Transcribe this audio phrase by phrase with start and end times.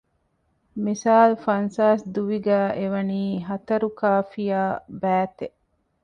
[0.83, 4.61] މިސާލު ފަންސާސް ދުވި ގައި އެ ވަނީ ހަތަރުކާފިޔާ
[5.01, 5.57] ބައިތެއް